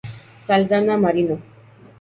Saldanha 0.47 0.97
Marinho 0.97 1.37